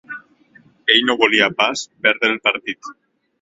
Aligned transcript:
Ell 0.93 1.03
no 1.09 1.15
volia 1.19 1.49
pas 1.59 1.85
perdre 2.07 2.33
el 2.37 2.41
partit. 2.49 2.91